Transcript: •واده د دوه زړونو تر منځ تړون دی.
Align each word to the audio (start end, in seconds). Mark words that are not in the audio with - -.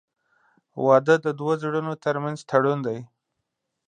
•واده 0.85 1.15
د 1.25 1.27
دوه 1.39 1.53
زړونو 1.61 1.91
تر 2.05 2.15
منځ 2.23 2.39
تړون 2.49 2.79
دی. 2.87 2.99